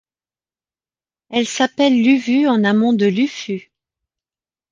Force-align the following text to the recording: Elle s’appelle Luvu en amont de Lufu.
Elle 1.29 1.45
s’appelle 1.45 1.93
Luvu 2.01 2.47
en 2.47 2.63
amont 2.63 2.93
de 2.93 3.05
Lufu. 3.05 3.71